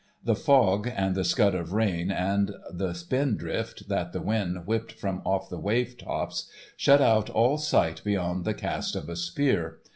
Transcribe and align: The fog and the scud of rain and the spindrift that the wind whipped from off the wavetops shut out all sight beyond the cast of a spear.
The 0.23 0.33
fog 0.33 0.87
and 0.91 1.13
the 1.13 1.23
scud 1.23 1.53
of 1.53 1.73
rain 1.73 2.09
and 2.09 2.55
the 2.71 2.93
spindrift 2.95 3.87
that 3.87 4.13
the 4.13 4.19
wind 4.23 4.65
whipped 4.65 4.93
from 4.93 5.21
off 5.25 5.47
the 5.51 5.59
wavetops 5.59 6.49
shut 6.75 7.01
out 7.03 7.29
all 7.29 7.59
sight 7.59 8.01
beyond 8.03 8.43
the 8.43 8.55
cast 8.55 8.95
of 8.95 9.09
a 9.09 9.15
spear. 9.15 9.77